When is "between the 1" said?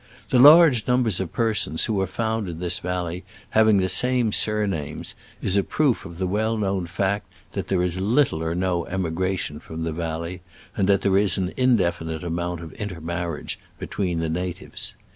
13.77-14.33